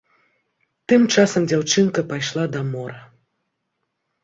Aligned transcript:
Там 0.93 1.01
часам 1.17 1.41
дзяўчынка 1.51 1.99
пайшла 2.15 2.43
да 2.57 2.65
мора. 2.73 2.99